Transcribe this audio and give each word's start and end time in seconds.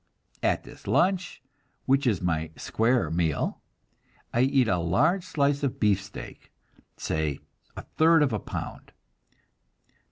At 0.41 0.63
this 0.63 0.87
lunch, 0.87 1.43
which 1.85 2.07
is 2.07 2.23
my 2.23 2.49
"square 2.55 3.11
meal," 3.11 3.61
I 4.33 4.41
eat 4.41 4.67
a 4.67 4.79
large 4.79 5.23
slice 5.23 5.61
of 5.61 5.79
beefsteak, 5.79 6.51
say 6.97 7.37
a 7.77 7.83
third 7.83 8.23
of 8.23 8.33
a 8.33 8.39
pound. 8.39 8.93